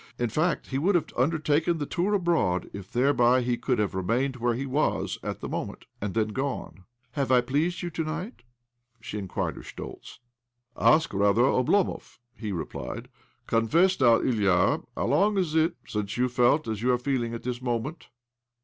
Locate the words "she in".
8.99-9.27